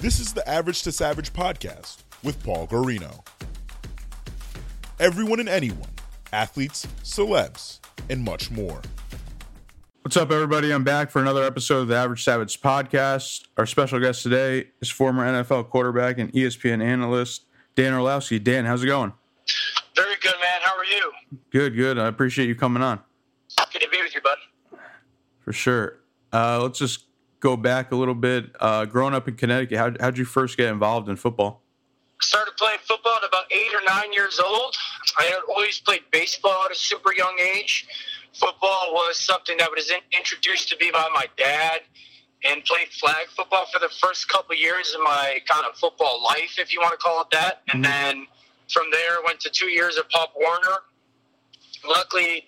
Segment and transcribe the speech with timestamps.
[0.00, 3.24] This is the Average to Savage podcast with Paul Guarino.
[4.98, 5.90] Everyone and anyone,
[6.32, 8.80] athletes, celebs, and much more.
[10.02, 10.72] What's up, everybody?
[10.72, 13.46] I'm back for another episode of the Average Savage podcast.
[13.58, 17.44] Our special guest today is former NFL quarterback and ESPN analyst
[17.76, 18.38] Dan Orlovsky.
[18.38, 19.12] Dan, how's it going?
[19.94, 20.60] Very good, man.
[20.62, 21.12] How are you?
[21.50, 21.98] Good, good.
[21.98, 23.00] I appreciate you coming on
[23.72, 24.78] Good to be with you, bud.
[25.40, 25.98] for sure.
[26.32, 27.04] Uh, let's just
[27.40, 28.50] go back a little bit.
[28.60, 31.62] Uh, growing up in Connecticut, how, how'd you first get involved in football?
[32.22, 34.76] Started playing football at about eight or nine years old.
[35.18, 37.86] I had always played baseball at a super young age.
[38.34, 41.80] Football was something that was in, introduced to me by my dad,
[42.44, 46.58] and played flag football for the first couple years of my kind of football life,
[46.58, 47.62] if you want to call it that.
[47.72, 48.26] And then
[48.72, 50.82] from there, went to two years at Pop Warner.
[51.88, 52.44] Luckily,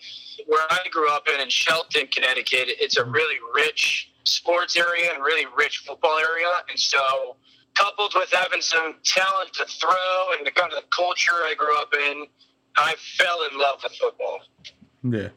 [0.47, 5.23] where I grew up in in Shelton, Connecticut, it's a really rich sports area and
[5.23, 7.37] really rich football area, and so
[7.75, 11.77] coupled with having some talent to throw and the kind of the culture I grew
[11.79, 12.27] up in,
[12.77, 14.41] I fell in love with football.
[15.03, 15.29] Yeah.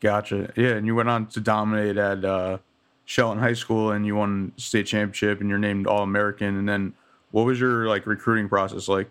[0.00, 0.52] Gotcha.
[0.56, 2.58] Yeah, and you went on to dominate at uh,
[3.04, 6.56] Shelton High School, and you won state championship, and you're named All American.
[6.56, 6.94] And then,
[7.32, 9.10] what was your like recruiting process like?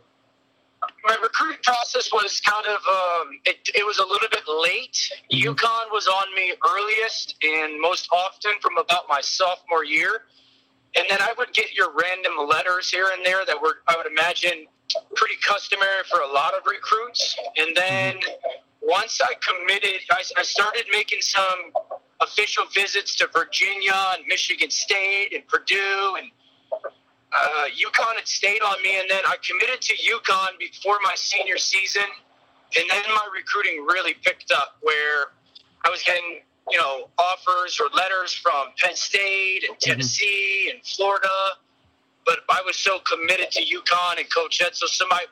[1.91, 4.95] Process was kind of um, it, it was a little bit late.
[5.31, 10.25] UConn was on me earliest and most often from about my sophomore year,
[10.95, 14.05] and then I would get your random letters here and there that were I would
[14.05, 14.67] imagine
[15.15, 17.35] pretty customary for a lot of recruits.
[17.57, 18.17] And then
[18.81, 21.71] once I committed, I, I started making some
[22.21, 26.29] official visits to Virginia and Michigan State and Purdue and
[27.31, 31.57] uh, UConn had stayed on me, and then I committed to UConn before my senior
[31.57, 32.03] season,
[32.77, 35.31] and then my recruiting really picked up, where
[35.85, 41.27] I was getting you know offers or letters from Penn State and Tennessee and Florida,
[42.25, 45.25] but I was so committed to UConn and Coach Ed, so my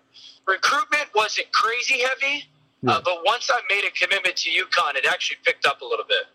[0.45, 2.45] recruitment wasn't crazy heavy.
[2.85, 6.05] Uh, but once I made a commitment to UConn, it actually picked up a little
[6.07, 6.25] bit.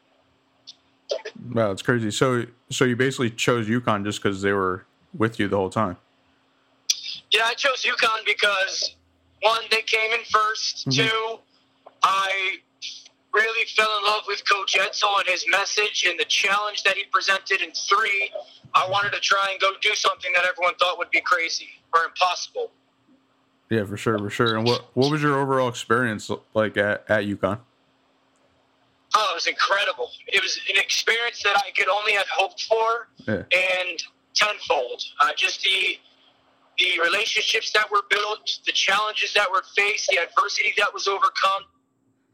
[1.55, 2.11] Wow, that's crazy.
[2.11, 4.85] So, so you basically chose UConn just because they were
[5.17, 5.97] with you the whole time.
[7.31, 8.97] Yeah, I chose UConn because
[9.43, 10.91] one, they came in 1st mm-hmm.
[10.91, 11.39] Two,
[12.03, 12.57] I
[13.33, 17.05] really fell in love with Coach Edsall and his message and the challenge that he
[17.11, 17.61] presented.
[17.63, 18.31] And three,
[18.75, 22.05] I wanted to try and go do something that everyone thought would be crazy or
[22.05, 22.71] impossible.
[23.71, 24.57] Yeah, for sure, for sure.
[24.57, 27.59] And what what was your overall experience like at at UConn?
[29.15, 30.11] Oh, it was incredible.
[30.27, 33.43] It was an experience that I could only have hoped for, Yeah.
[33.53, 34.03] and
[34.35, 35.03] tenfold.
[35.21, 35.99] Uh, just the
[36.79, 41.65] the relationships that were built, the challenges that were faced, the adversity that was overcome,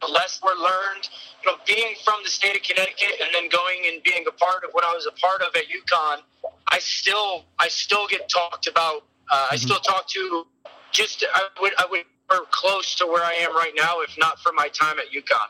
[0.01, 1.09] the lessons were learned.
[1.45, 4.65] You know, being from the state of Connecticut and then going and being a part
[4.65, 6.23] of what I was a part of at UConn,
[6.71, 9.03] I still I still get talked about.
[9.31, 10.47] Uh, I still talk to
[10.93, 14.39] just I would I would or close to where I am right now, if not
[14.41, 15.49] for my time at UConn.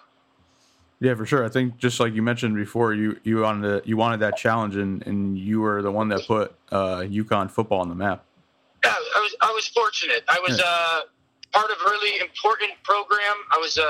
[1.01, 1.45] Yeah, for sure.
[1.45, 4.75] I think just like you mentioned before, you you wanted to, you wanted that challenge,
[4.77, 8.25] and and you were the one that put uh, UConn football on the map.
[8.85, 10.25] Yeah, I was I was fortunate.
[10.29, 10.65] I was Yeah.
[10.67, 11.01] uh,
[11.53, 13.35] part of a really important program.
[13.53, 13.85] I was uh,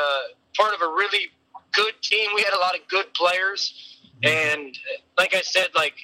[0.56, 1.30] part of a really
[1.72, 2.28] good team.
[2.34, 3.72] We had a lot of good players,
[4.22, 5.94] and uh, like I said, like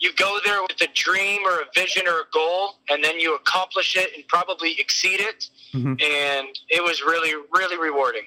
[0.00, 3.34] you go there with a dream or a vision or a goal, and then you
[3.34, 5.50] accomplish it and probably exceed it.
[5.74, 6.00] Mhm.
[6.02, 8.24] And it was really really rewarding.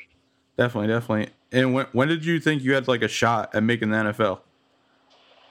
[0.57, 1.29] Definitely, definitely.
[1.51, 4.39] And when when did you think you had like a shot at making the NFL?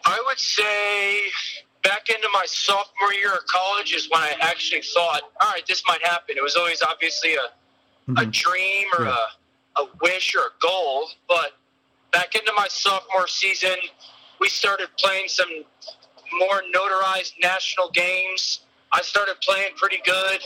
[0.04, 1.20] I would say
[1.82, 5.82] back into my sophomore year of college is when I actually thought, all right, this
[5.88, 6.36] might happen.
[6.36, 7.40] It was always obviously a,
[8.12, 8.32] a Mhm.
[8.32, 9.16] dream or Yeah.
[9.76, 11.10] a, a wish or a goal.
[11.28, 11.52] But
[12.12, 13.76] back into my sophomore season,
[14.40, 15.50] we started playing some
[16.38, 18.60] more notarized national games.
[18.92, 20.40] I started playing pretty good.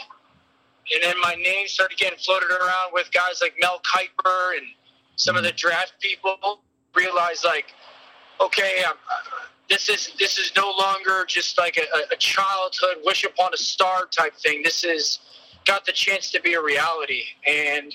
[0.94, 4.66] And then my name started getting floated around with guys like Mel Kiper and
[5.16, 6.60] some of the draft people.
[6.94, 7.72] Realized like,
[8.38, 8.96] okay, I'm,
[9.70, 14.04] this is this is no longer just like a, a childhood wish upon a star
[14.10, 14.62] type thing.
[14.62, 15.20] This is
[15.64, 17.22] got the chance to be a reality.
[17.46, 17.94] And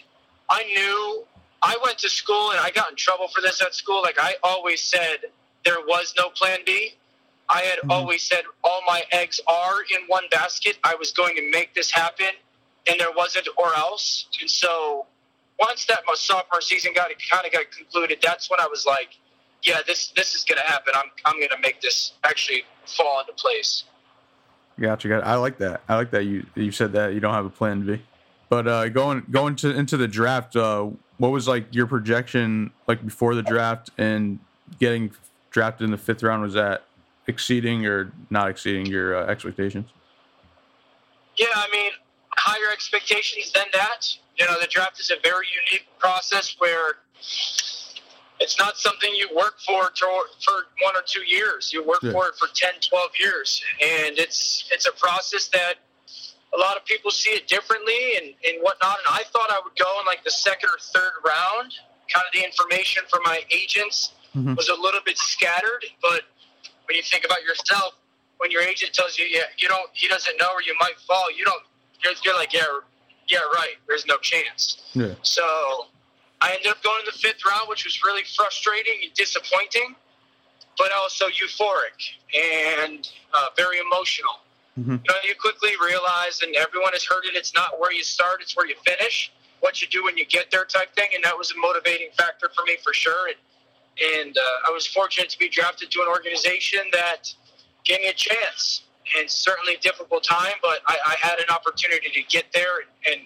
[0.50, 1.25] I knew
[1.62, 4.02] I went to school and I got in trouble for this at school.
[4.02, 5.18] Like I always said,
[5.63, 6.96] there was no plan B.
[7.50, 7.92] I had Mhm.
[7.92, 10.78] always said all my eggs are in one basket.
[10.84, 12.31] I was going to make this happen,
[12.88, 14.25] and there wasn't or else.
[14.42, 15.06] And so
[15.59, 19.09] once that my sophomore season got kind of got concluded, that's when I was like,
[19.63, 20.94] yeah, this this is gonna happen.
[20.95, 23.83] I'm I'm gonna make this actually fall into place.
[24.80, 25.07] Gotcha.
[25.07, 25.81] Got I like that.
[25.89, 28.01] I like that you you said that you don't have a plan B.
[28.50, 33.03] But uh, going going to into the draft, uh, what was like your projection like
[33.03, 34.39] before the draft and
[34.80, 35.12] getting
[35.50, 36.44] drafted in the fifth round?
[36.44, 36.83] Was that
[37.27, 39.89] exceeding or not exceeding your uh, expectations?
[41.38, 41.92] Yeah, I mean,
[42.31, 44.15] higher expectations than that.
[44.39, 46.98] You know, the draft is a very unique process where
[48.39, 49.92] it's not something you work for
[50.45, 50.54] for
[50.84, 51.74] one or two years.
[51.74, 52.12] You work Yeah.
[52.12, 53.62] for it for 10, 12 years.
[53.81, 55.75] And it's it's a process that
[56.54, 58.98] a lot of people see it differently and, and whatnot.
[59.00, 61.74] And I thought I would go in like the second or third round.
[62.13, 64.56] Kind of the information from my agents Mhm.
[64.56, 65.84] was a little bit scattered.
[66.01, 66.24] But
[66.86, 67.95] when you think about yourself,
[68.38, 71.31] when your agent tells you, yeah, you don't, he doesn't know or you might fall,
[71.31, 71.63] you don't,
[72.04, 72.62] you're, you're like, yeah,
[73.27, 73.75] yeah, right.
[73.88, 74.83] There's no chance.
[74.94, 75.13] Yeah.
[75.21, 75.44] So
[76.41, 79.95] I ended up going in the fifth round, which was really frustrating and disappointing,
[80.77, 81.97] but also euphoric
[82.35, 84.39] and uh, very emotional.
[84.79, 85.01] Mhm.
[85.03, 88.41] You know, you quickly realize, and everyone has heard it, it's not where you start,
[88.41, 91.09] it's where you finish, what you do when you get there type thing.
[91.15, 93.27] And that was a motivating factor for me for sure.
[93.27, 93.38] And,
[94.21, 97.33] and uh, I was fortunate to be drafted to an organization that
[97.83, 98.83] gave me a chance.
[99.18, 102.80] And certainly a difficult time, but I, I had an opportunity to get there.
[102.80, 103.21] And, and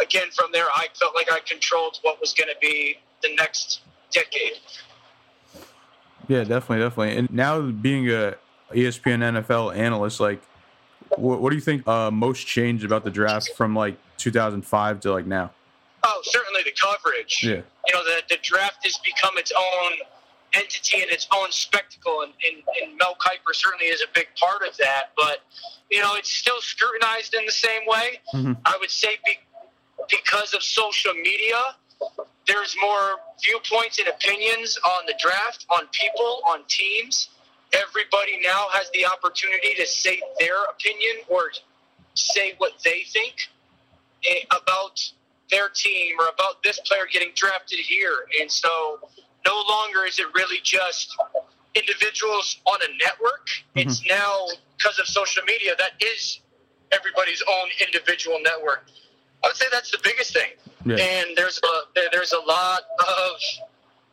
[0.00, 3.80] again, from there, I felt like I controlled what was going to be the next
[4.10, 4.58] decade.
[6.28, 7.16] Yeah, definitely, definitely.
[7.16, 8.36] And now being a
[8.72, 10.42] ESPN NFL analyst, like,
[11.16, 15.12] what, what do you think uh, most changed about the draft from like 2005 to
[15.12, 15.50] like now?
[16.04, 17.44] Oh, certainly the coverage.
[17.44, 17.60] Yeah.
[17.86, 19.92] You know, the, the draft has become its own
[20.54, 24.62] entity and its own spectacle, and, and, and Mel Kiper certainly is a big part
[24.66, 25.12] of that.
[25.16, 25.38] But,
[25.90, 28.20] you know, it's still scrutinized in the same way.
[28.34, 28.56] Mhm.
[28.64, 29.38] I would say be,
[30.10, 31.76] because of social media,
[32.46, 37.28] there's more viewpoints and opinions on the draft, on people, on teams.
[37.72, 41.52] Everybody now has the opportunity to say their opinion or
[42.14, 43.48] say what they think
[44.28, 45.00] eh, about
[45.50, 48.26] their team or about this player getting drafted here.
[48.40, 48.98] And so
[49.46, 51.16] no longer is it really just
[51.74, 53.48] individuals on a network.
[53.48, 53.88] Mm-hmm.
[53.88, 54.46] It's now
[54.76, 56.40] because of social media that is
[56.92, 58.86] everybody's own individual network.
[59.44, 60.50] I would say that's the biggest thing.
[60.84, 60.96] Yeah.
[60.96, 63.36] And there's a there's a lot of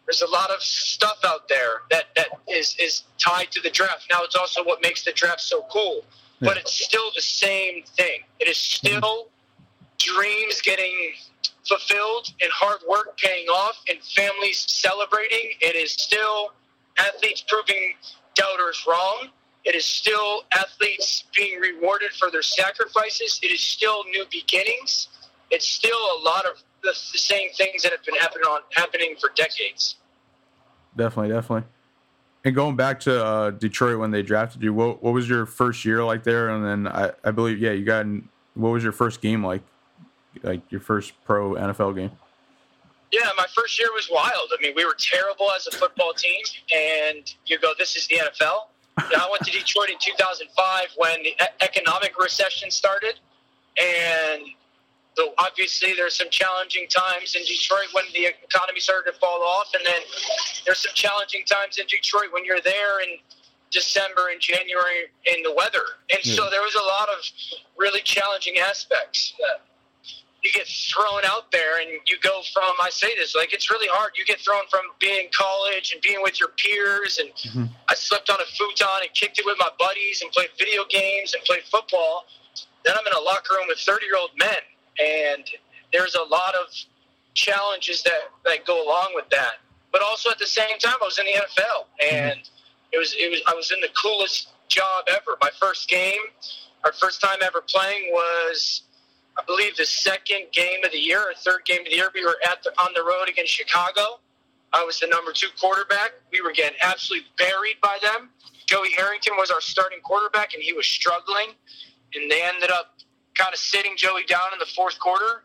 [0.09, 4.07] there's a lot of stuff out there that, that is, is tied to the draft.
[4.11, 6.03] Now it's also what makes the draft so cool.
[6.41, 8.21] But it's still the same thing.
[8.39, 8.97] It is mm-hmm.
[8.97, 9.27] still
[9.99, 11.13] dreams getting
[11.69, 15.51] fulfilled and hard work paying off and families celebrating.
[15.61, 16.53] It is still
[16.97, 17.93] athletes proving
[18.35, 19.29] doubters wrong.
[19.65, 23.39] It is still athletes being rewarded for their sacrifices.
[23.43, 25.09] It is still new beginnings.
[25.51, 29.15] It's still a lot of the, the same things that have been happening on happening
[29.19, 29.97] for decades.
[30.95, 31.69] Definitely, definitely.
[32.45, 35.83] And going back to uh, Detroit when they drafted you, what what was your first
[35.85, 36.49] year like there?
[36.49, 38.05] And then I, I believe, yeah, you got.
[38.05, 39.61] In, what was your first game like?
[40.43, 42.11] Like your first pro NFL game?
[43.11, 44.51] Yeah, my first year was wild.
[44.53, 46.41] I mean, we were terrible as a football team,
[46.73, 48.69] and you go, "This is the NFL."
[49.11, 53.19] Yeah, I went to Detroit in 2005 when the economic recession started,
[53.81, 54.43] and
[55.15, 59.73] so obviously there's some challenging times in Detroit when the economy started to fall off,
[59.73, 60.01] and then
[60.65, 63.17] there's some challenging times in Detroit when you're there in
[63.71, 67.17] December and January in the weather, and so there was a lot of
[67.77, 69.33] really challenging aspects.
[69.41, 69.59] Uh,
[70.43, 73.87] you get thrown out there and you go from I say this like it's really
[73.91, 74.11] hard.
[74.17, 77.69] You get thrown from being in college and being with your peers and Mhm.
[77.89, 81.33] I slept on a futon and kicked it with my buddies and played video games
[81.33, 82.25] and played football.
[82.83, 84.61] Then I'm in a locker room with 30 year old men
[84.99, 85.43] and
[85.91, 86.67] there's a lot of
[87.33, 89.55] challenges that, that go along with that.
[89.91, 92.39] But also at the same time I was in the NFL and
[92.91, 95.37] it was it was I was in the coolest job ever.
[95.41, 96.21] My first game,
[96.85, 98.83] our first time ever playing was
[99.39, 102.09] I believe the second game of the year or third game of the year.
[102.13, 104.19] We were at the, on the road against Chicago.
[104.73, 106.11] I was the number two quarterback.
[106.31, 108.29] We were getting absolutely buried by them.
[108.65, 111.51] Joey Harrington was our starting quarterback, and he was struggling.
[112.13, 112.97] And they ended up
[113.35, 115.43] kind of sitting Joey down in the fourth quarter,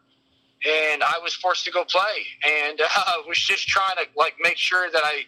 [0.66, 2.26] and I was forced to go play.
[2.44, 5.22] And I was just trying to like make sure that I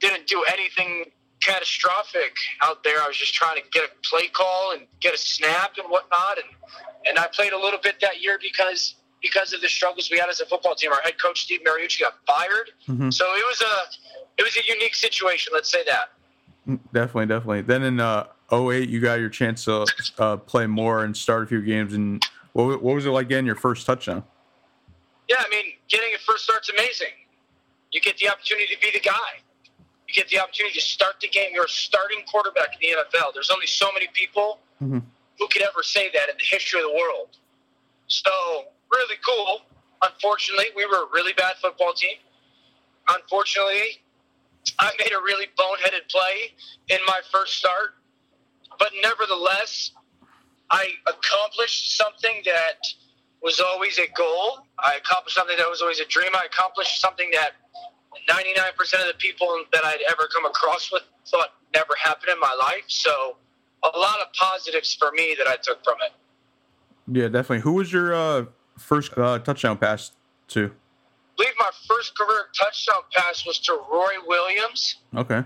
[0.00, 1.12] didn't do anything
[1.44, 3.02] catastrophic out there.
[3.02, 6.38] I was just trying to get a play call and get a snap and whatnot,
[6.38, 6.48] and
[7.06, 10.28] and I played a little bit that year because because of the struggles we had
[10.28, 10.92] as a football team.
[10.92, 13.12] Our head coach Steve Mariucci got fired, Mhm.
[13.12, 13.74] so it was a
[14.38, 15.52] it was a unique situation.
[15.54, 16.10] Let's say that.
[16.68, 17.62] Mm, Definitely, definitely.
[17.62, 19.84] Then in uh, 08, you got your chance to
[20.18, 21.92] uh, play more and start a few games.
[21.92, 24.22] And what, what was it like getting your first touchdown?
[25.28, 27.08] Yeah, I mean, getting a first start's amazing.
[27.90, 29.40] You get the opportunity to be the guy.
[30.12, 31.52] You get the opportunity to start the game.
[31.54, 33.32] You're a starting quarterback in the NFL.
[33.32, 35.02] There's only so many people Mhm.
[35.38, 37.38] who could ever say that in the history of the world.
[38.08, 39.64] So, really cool.
[40.02, 42.18] Unfortunately, we were a really bad football team.
[43.08, 44.02] Unfortunately,
[44.78, 46.54] I made a really boneheaded play
[46.88, 47.94] in my first start,
[48.78, 49.92] but nevertheless,
[50.70, 52.86] I accomplished something that
[53.40, 54.66] was always a goal.
[54.78, 56.34] I accomplished something that was always a dream.
[56.34, 57.61] I accomplished something that
[58.28, 62.54] 99% of the people that I'd ever come across with thought never happened in my
[62.60, 62.84] life.
[62.88, 63.36] So,
[63.82, 66.12] a lot of positives for me that I took from it.
[67.10, 67.60] Yeah, definitely.
[67.60, 68.44] Who was your uh,
[68.78, 70.12] first uh, touchdown pass
[70.48, 70.66] to?
[70.66, 75.38] I believe my first career touchdown pass was to Roy Williams Okay.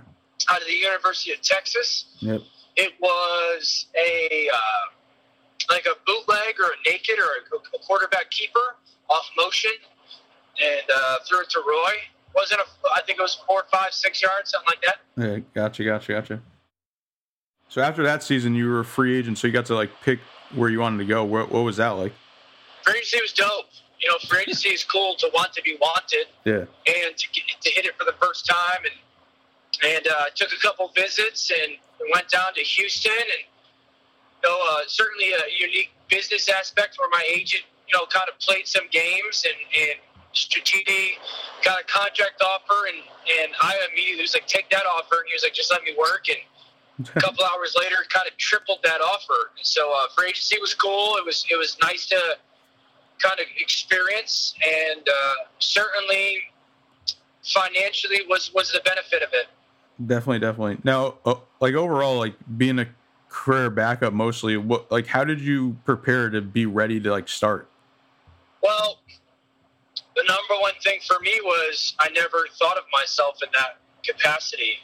[0.50, 2.16] out of the University of Texas.
[2.18, 2.42] Yep.
[2.76, 8.76] It was a uh, like a bootleg or a naked or a, a quarterback keeper
[9.08, 9.70] off motion,
[10.62, 11.92] and uh, threw it to Roy.
[12.36, 12.64] Wasn't a
[12.94, 14.98] I think it was four, five, six yards, something like that.
[15.16, 16.40] Yeah, gotcha, gotcha, gotcha.
[17.68, 20.20] So after that season, you were a free agent, so you got to like pick
[20.54, 21.24] where you wanted to go.
[21.24, 22.12] What, what was that like?
[22.84, 23.66] Free agency was dope.
[24.00, 26.66] You know, free agency is cool to want to be wanted Yeah.
[26.86, 28.94] and to, get, to hit it for the first time, and
[29.92, 31.72] and uh, took a couple visits and
[32.14, 33.44] went down to Houston, and
[34.44, 38.38] you know, uh, certainly a unique business aspect where my agent, you know, kind of
[38.38, 39.56] played some games and
[39.88, 39.98] and
[40.36, 41.18] strategic
[41.64, 43.02] got a contract offer, and
[43.42, 45.94] and I immediately was like, take that offer, and he was like, just let me
[45.98, 49.50] work, and a couple hours later, kind of tripled that offer.
[49.56, 51.16] And so uh, free agency was cool.
[51.16, 52.36] It was it was nice to
[53.18, 56.38] kind of experience, and uh, certainly
[57.42, 59.46] financially was was the benefit of it.
[60.04, 60.78] Definitely, definitely.
[60.84, 62.86] Now, uh, like overall, like being a
[63.28, 67.68] career backup, mostly, what like how did you prepare to be ready to like start?
[68.62, 68.98] Well,
[70.16, 74.78] the number one thing for me was I never thought of myself in that capacity.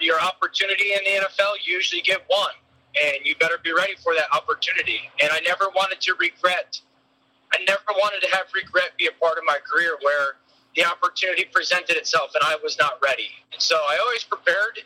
[0.00, 2.52] Your opportunity in the NFL, you usually get one,
[3.00, 5.00] and you better be ready for that opportunity.
[5.22, 6.80] And I never wanted to regret.
[7.54, 10.36] I never wanted to have regret be a part of my career where
[10.74, 13.28] the opportunity presented itself and I was not ready.
[13.52, 14.80] And so I always prepared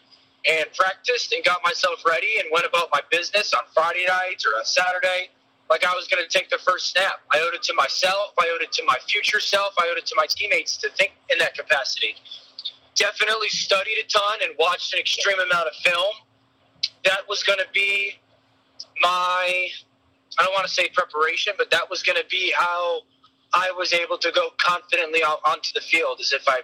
[0.51, 4.61] and practiced and got myself ready and went about my business on Friday nights or
[4.61, 5.31] a Saturday
[5.69, 7.21] like I was going to take the first snap.
[7.33, 8.33] I owed it to myself.
[8.39, 9.75] I owed it to my future self.
[9.79, 12.15] I owed it to my teammates to think in that capacity.
[12.95, 16.15] Definitely studied a ton and watched an extreme amount of film.
[17.05, 18.13] That was going to be
[19.01, 19.69] my,
[20.39, 23.01] I don't want to say preparation, but that was going to be how
[23.53, 26.61] I was able to go confidently out onto the field as if I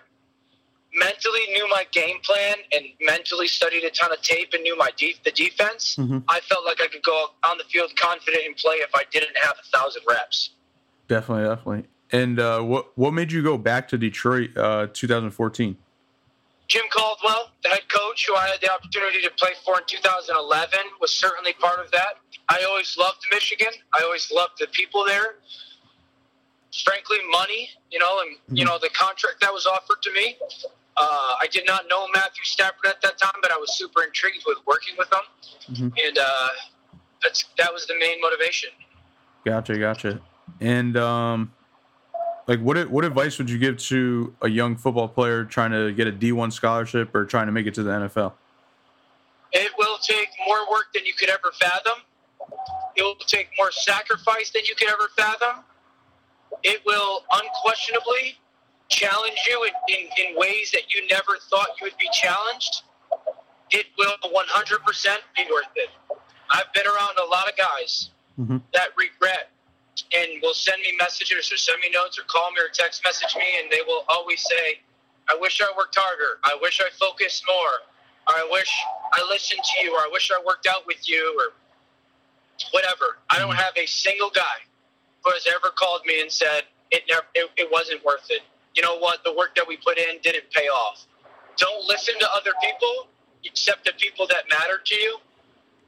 [0.95, 4.91] mentally knew my game plan and mentally studied a ton of tape and knew my
[4.97, 6.23] de- the defense, Mhm.
[6.29, 9.37] I felt like I could go on the field confident and play if I didn't
[9.39, 10.51] have a thousand reps.
[11.09, 11.85] Definitely, definitely.
[12.13, 15.77] And uh, what what made you go back to Detroit, uh, 2014?
[16.69, 20.79] Jim Caldwell, the head coach who I had the opportunity to play for in 2011,
[21.01, 22.19] was certainly part of that.
[22.49, 23.73] I always loved Michigan.
[23.99, 25.37] I always loved the people there.
[26.85, 30.37] Frankly, money, you know, and you know the contract that was offered to me.
[30.97, 34.45] Uh, I did not know Matthew Stafford at that time, but I was super intrigued
[34.47, 36.07] with working with him, Mhm.
[36.07, 36.49] and uh,
[37.23, 38.71] that's that was the main motivation.
[39.45, 40.21] Gotcha, gotcha.
[40.61, 41.53] And um,
[42.47, 46.07] like, what what advice would you give to a young football player trying to get
[46.07, 48.35] a D1 scholarship or trying to make it to the NFL?
[49.53, 52.03] It will take more work than you could ever fathom.
[52.97, 55.65] It will take more sacrifice than you could ever fathom.
[56.63, 58.39] It will unquestionably
[58.93, 62.83] challenge you in, in, in ways that you never thought you would be challenged.
[63.71, 65.89] It will 100% be worth it.
[66.53, 68.63] I've been around a lot of guys Mhm.
[68.73, 69.51] that regret
[70.15, 73.35] and will send me messages or send me notes or call me or text message
[73.37, 74.81] me, and they will always say,
[75.29, 76.41] I wish I worked harder.
[76.45, 77.75] I wish I focused more.
[78.29, 78.71] Or I wish
[79.13, 81.53] I listened to you, or I wish I worked out with you, or
[82.71, 83.19] whatever.
[83.31, 84.59] I don't have a single guy
[85.25, 88.43] who has ever called me and said it never, it, it wasn't worth it.
[88.75, 89.23] You know what?
[89.25, 91.07] The work that we put in didn't pay off.
[91.59, 93.09] Don't listen to other people,
[93.45, 95.19] except the people that matter to you.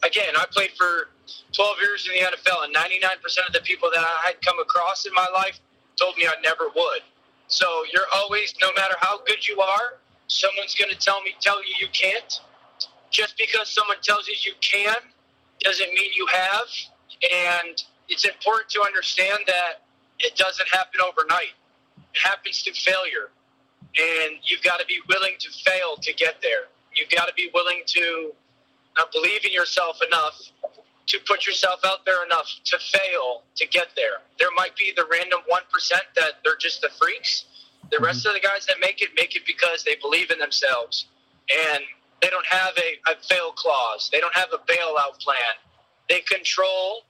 [0.05, 1.09] Again, I played for
[1.53, 5.07] 12 years in the NFL, and 99% of the people that I had come across
[5.07, 5.61] in my life
[5.99, 7.01] told me I never would.
[7.49, 11.63] So you're always, no matter how good you are, someone's going to tell me, tell
[11.63, 12.41] you you can't.
[13.11, 14.97] Just because someone tells you you can
[15.61, 16.67] doesn't mean you have.
[17.33, 19.83] And it's important to understand that
[20.19, 21.55] it doesn't happen overnight.
[21.97, 23.31] It happens to failure.
[23.97, 26.67] And you've got to be willing to fail to get there.
[26.95, 28.33] You've got to be willing to
[28.97, 30.41] not believe in yourself enough
[31.07, 34.23] to put yourself out there enough to fail to get there.
[34.39, 37.45] There might be the random 1% that they're just the freaks.
[37.91, 38.35] The rest mm-hmm.
[38.35, 41.07] of the guys that make it make it because they believe in themselves
[41.53, 41.85] and
[42.23, 44.09] they don't have a, a fail clause.
[44.11, 45.61] They don't have a bailout plan.
[46.09, 47.03] They control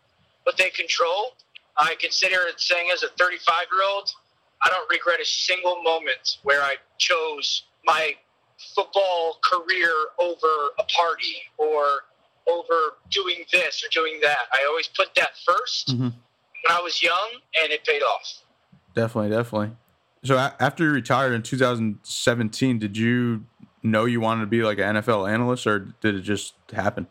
[0.43, 1.35] what they control.
[1.77, 4.11] I consider it saying as a 35 year old,
[4.65, 8.15] I don't regret a single moment where I chose my
[8.75, 10.47] football career over
[10.79, 11.85] a party or
[12.49, 14.39] over doing this or doing that.
[14.53, 15.99] I always put that 1st Mhm.
[16.13, 17.31] when I was young,
[17.63, 18.41] and it paid off.
[18.95, 19.77] Definitely, definitely.
[20.25, 23.45] So a- after you retired in 2017, did you
[23.83, 27.07] know you wanted to be like an NFL analyst, or did it just happen?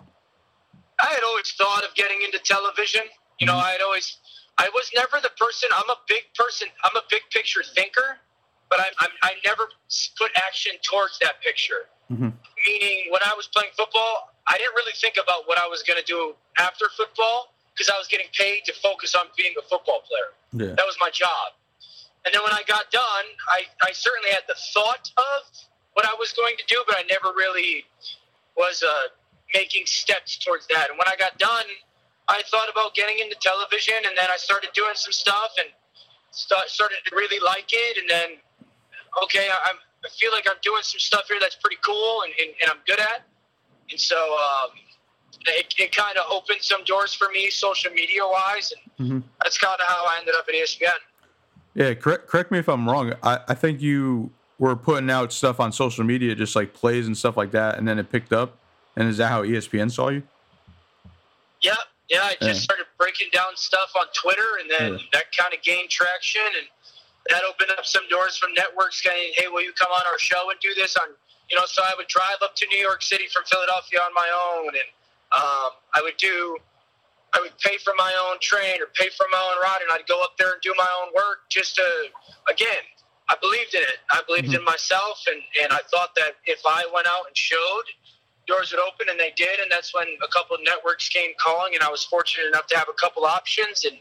[0.99, 3.03] I had always thought of getting into television.
[3.39, 4.17] You know, I had always,
[4.57, 5.69] I was never the person.
[5.75, 6.67] I'm a big person.
[6.83, 8.17] I'm a big picture thinker,
[8.69, 9.69] but I, I'm, I never
[10.17, 11.89] put action towards that picture.
[12.11, 12.33] Mhm.
[12.67, 15.99] Meaning, when I was playing football, I didn't really think about what I was going
[15.99, 20.01] to do after football because I was getting paid to focus on being a football
[20.05, 20.29] player.
[20.53, 20.75] Yeah.
[20.75, 21.57] That was my job.
[22.25, 25.41] And then when I got done, I, I certainly had the thought of
[25.93, 27.85] what I was going to do, but I never really
[28.55, 29.11] was uh,
[29.53, 30.89] making steps towards that.
[30.89, 31.65] And when I got done,
[32.27, 35.67] I thought about getting into television, and then I started doing some stuff and
[36.31, 37.97] start, started to really like it.
[37.97, 38.29] And then,
[39.23, 42.33] okay, I, I'm, I feel like I'm doing some stuff here that's pretty cool and,
[42.41, 43.23] and, and I'm good at.
[43.91, 44.69] And so um,
[45.47, 49.23] it, it kind of opened some doors for me, social media wise, and Mhm.
[49.43, 50.89] that's kind of how I ended up at ESPN.
[51.73, 52.27] Yeah, correct.
[52.27, 53.13] Correct me if I'm wrong.
[53.23, 57.17] I, I think you were putting out stuff on social media, just like plays and
[57.17, 58.57] stuff like that, and then it picked up.
[58.95, 60.23] And is that how ESPN saw you?
[61.61, 61.75] Yeah,
[62.09, 62.23] yeah.
[62.23, 62.53] I just Yeah.
[62.53, 65.05] started breaking down stuff on Twitter, and then Yeah.
[65.13, 66.67] that kind of gained traction, and
[67.29, 70.49] that opened up some doors from networks saying, "Hey, will you come on our show
[70.49, 71.15] and do this?" On
[71.49, 74.29] you know, so I would drive up to New York City from Philadelphia on my
[74.29, 74.89] own, and
[75.33, 76.57] um, I would do.
[77.35, 80.05] I would pay for my own train or pay for my own ride, and I'd
[80.07, 82.11] go up there and do my own work just to,
[82.47, 82.83] again,
[83.27, 83.99] I believed in it.
[84.11, 87.83] I believed in myself, and, and I thought that if I went out and showed,
[88.47, 89.59] doors would open, and they did.
[89.59, 92.77] And that's when a couple of networks came calling, and I was fortunate enough to
[92.77, 93.97] have a couple options, and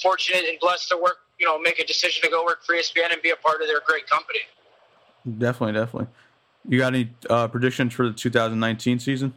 [0.00, 3.12] fortunate and blessed to work, you know, make a decision to go work for ESPN
[3.12, 4.40] and be a part of their great company.
[5.38, 6.08] Definitely, definitely.
[6.68, 9.34] You got any uh, predictions for the 2019 season?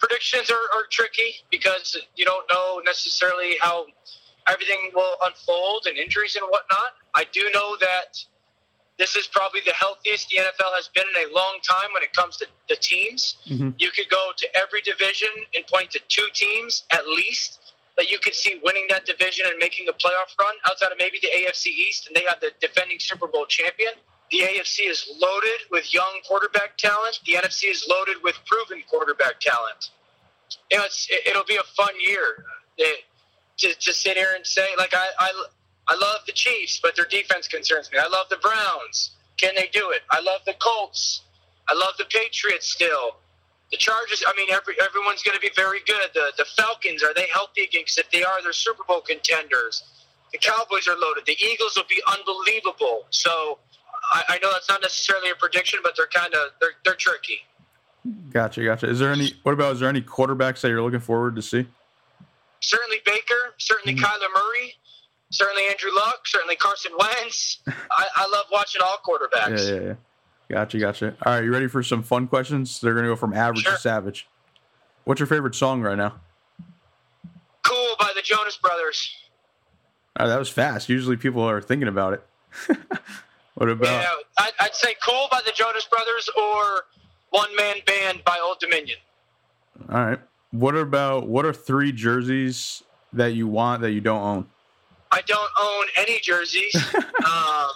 [0.00, 3.86] predictions are, are tricky because you don't know necessarily how
[4.48, 6.92] everything will unfold and injuries and whatnot.
[7.14, 8.18] I do know that
[9.00, 12.12] this is probably the healthiest the NFL has been in a long time when it
[12.12, 13.36] comes to the teams.
[13.48, 13.74] Mhm.
[13.78, 17.58] You could go to every division and point to two teams at least
[17.96, 21.18] that you could see winning that division and making a playoff run outside of maybe
[21.20, 23.92] the AFC East, and they have the defending Super Bowl champion.
[24.30, 27.20] The AFC is loaded with young quarterback talent.
[27.26, 29.90] The NFC is loaded with proven quarterback talent.
[30.70, 30.86] You know,
[31.26, 32.44] it'll be a fun year
[32.78, 33.04] It-
[33.58, 35.44] to, to sit here and say, like, I, I,
[35.90, 37.98] I love the Chiefs, but their defense concerns me.
[37.98, 39.10] I love the Browns.
[39.36, 40.02] Can they do it?
[40.10, 41.22] I love the Colts.
[41.68, 43.16] I love the Patriots still.
[43.72, 46.10] The Chargers, I mean, every, everyone's going to be very good.
[46.14, 47.82] The, the Falcons, are they healthy again?
[47.84, 49.82] 'Cause if they are, they're Super Bowl contenders.
[50.32, 51.26] The Cowboys are loaded.
[51.26, 53.06] The Eagles will be unbelievable.
[53.10, 53.58] So
[54.12, 57.40] I, I know that's not necessarily a prediction, but they're kind of they're, they're tricky.
[58.32, 58.88] Gotcha, gotcha.
[58.88, 59.34] Is there any?
[59.42, 59.74] What about?
[59.74, 61.66] Is there any quarterbacks that you're looking forward to see?
[62.60, 64.04] Certainly Baker, certainly Mhm.
[64.04, 64.74] Kyler Murray,
[65.30, 67.58] certainly Andrew Luck, certainly Carson Wentz.
[67.68, 69.66] I, I love watching all quarterbacks.
[69.68, 69.94] Yeah, yeah, yeah.
[70.50, 71.14] Gotcha, gotcha.
[71.24, 72.80] All right, you ready for some fun questions?
[72.80, 73.72] They're gonna go from average Sure.
[73.72, 74.28] to savage.
[75.04, 76.14] What's your favorite song right now?
[77.62, 79.14] Cool by the Jonas Brothers.
[80.18, 80.88] Oh, that was fast.
[80.88, 82.22] Usually people are thinking about it.
[83.54, 84.02] what about?
[84.02, 86.84] Yeah, I'd, I'd say Cool by the Jonas Brothers or
[87.30, 88.98] One Man Band by Old Dominion.
[89.88, 90.18] All right.
[90.50, 91.28] What about?
[91.28, 94.46] What are three jerseys that you want that you don't own?
[95.12, 96.74] I don't own any jerseys.
[96.94, 97.70] um,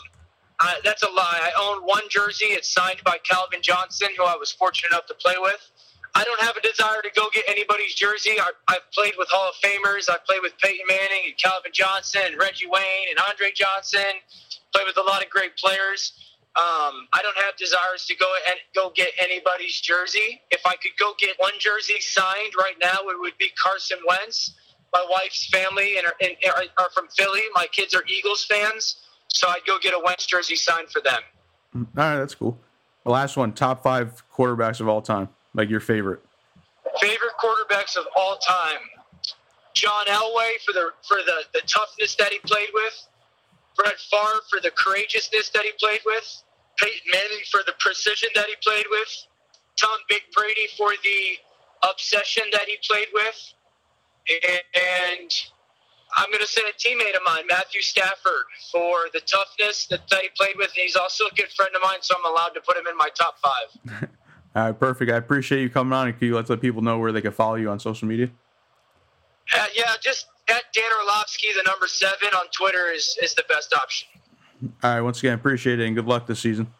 [0.61, 1.41] I, that's a lie.
[1.43, 2.47] I own one jersey.
[2.47, 5.71] It's signed by Calvin Johnson, who I was fortunate enough to play with.
[6.15, 8.39] I don't have a desire to go get anybody's jersey.
[8.41, 10.09] I, I've played with Hall of Famers.
[10.09, 14.23] I've played with Peyton Manning and Calvin Johnson and Reggie Wayne and Andre Johnson.
[14.73, 16.13] Played with a lot of great players.
[16.55, 20.41] Um, I don't have desires to go and go get anybody's jersey.
[20.53, 24.55] If I could go get one jersey signed right now, it would be Carson Wentz.
[24.95, 26.37] My wife's family and are, and
[26.79, 27.43] are, from Philly.
[27.55, 31.21] My kids are Eagles fans, so I'd go get a Wentz jersey signed for them.
[31.75, 32.57] Mm, all right, that's cool.
[33.03, 36.25] The last one, top five quarterbacks of all time, like your favorite.
[37.01, 38.79] Favorite quarterbacks of all time:
[39.75, 43.09] John Elway for the for the, the toughness that he played with,
[43.77, 46.43] Brett Favre for the courageousness that he played with,
[46.79, 49.27] Peyton Manning for the precision that he played with,
[49.77, 53.55] Tom Big Brady for the obsession that he played with,
[54.29, 55.31] and
[56.17, 60.29] I'm going to send a teammate of mine, Matthew Stafford, for the toughness that he
[60.37, 60.69] played with.
[60.69, 62.97] And he's also a good friend of mine, so I'm allowed to put him in
[62.97, 64.09] my top five.
[64.57, 65.11] All right, perfect.
[65.11, 66.07] I appreciate you coming on.
[66.09, 68.31] And can you let the people know where they can follow you on social media?
[69.53, 73.75] Uh, yeah, just at Dan Orlovsky, the number seven on Twitter is, is the best
[73.75, 74.09] option.
[74.83, 76.73] All right, once again, appreciate it and good luck this season.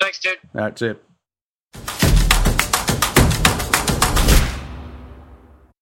[0.00, 0.38] Thanks, dude.
[0.52, 1.02] That's it.